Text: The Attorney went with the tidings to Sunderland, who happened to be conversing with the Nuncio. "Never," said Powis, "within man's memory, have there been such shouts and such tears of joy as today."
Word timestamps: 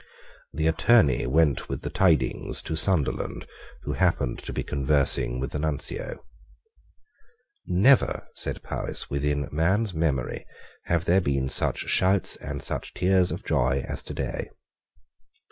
The 0.51 0.65
Attorney 0.65 1.27
went 1.27 1.69
with 1.69 1.83
the 1.83 1.91
tidings 1.91 2.63
to 2.63 2.75
Sunderland, 2.75 3.45
who 3.83 3.93
happened 3.93 4.39
to 4.39 4.51
be 4.51 4.63
conversing 4.63 5.39
with 5.39 5.51
the 5.51 5.59
Nuncio. 5.59 6.25
"Never," 7.67 8.25
said 8.33 8.63
Powis, 8.63 9.11
"within 9.11 9.47
man's 9.51 9.93
memory, 9.93 10.47
have 10.85 11.05
there 11.05 11.21
been 11.21 11.49
such 11.49 11.87
shouts 11.87 12.35
and 12.35 12.63
such 12.63 12.95
tears 12.95 13.31
of 13.31 13.43
joy 13.45 13.83
as 13.87 14.01
today." 14.01 14.49